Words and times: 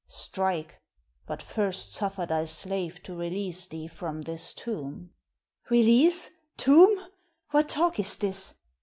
"Strike, 0.07 0.81
but 1.27 1.43
first 1.43 1.93
suffer 1.93 2.25
thy 2.25 2.45
slave 2.45 3.03
to 3.03 3.13
release 3.15 3.67
thee 3.67 3.85
from 3.87 4.23
this 4.23 4.51
tomb." 4.51 5.11
"Release? 5.69 6.31
Tomb? 6.57 6.99
What 7.51 7.69
talk 7.69 7.99
is 7.99 8.15
this?" 8.15 8.55